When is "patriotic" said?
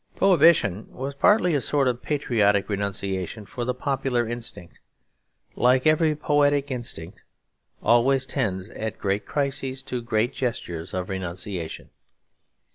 2.01-2.67